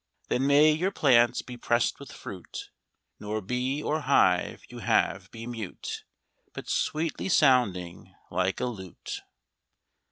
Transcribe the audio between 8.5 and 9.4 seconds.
a lute.